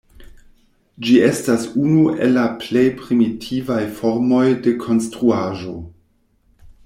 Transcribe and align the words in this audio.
Ĝi 1.07 1.17
estas 1.25 1.65
unu 1.81 2.05
el 2.27 2.33
la 2.37 2.45
plej 2.63 2.85
primitivaj 3.03 3.79
formoj 3.99 4.43
de 4.69 4.75
konstruaĵo. 4.87 5.77